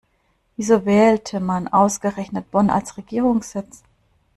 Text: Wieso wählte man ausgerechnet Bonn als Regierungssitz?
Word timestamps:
Wieso 0.57 0.83
wählte 0.85 1.39
man 1.39 1.67
ausgerechnet 1.67 2.49
Bonn 2.49 2.71
als 2.71 2.97
Regierungssitz? 2.97 3.83